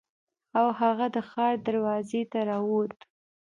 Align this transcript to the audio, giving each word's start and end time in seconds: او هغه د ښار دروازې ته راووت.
او 0.57 0.67
هغه 0.79 1.05
د 1.15 1.17
ښار 1.29 1.55
دروازې 1.67 2.21
ته 2.31 2.39
راووت. 2.49 2.97